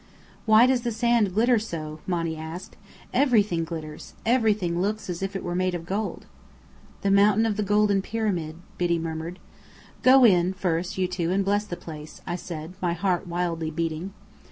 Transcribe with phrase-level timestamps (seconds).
[0.47, 2.75] "Why does the sand glitter so?" Monny asked.
[3.13, 4.15] "Everything glitters!
[4.25, 6.25] Everything looks as if it were made of gold."
[7.03, 9.37] "The Mountain of the Golden Pyramid," Biddy murmured.
[10.01, 14.11] "Go in first, you two, and bless the place," I said, my heart wildly beating.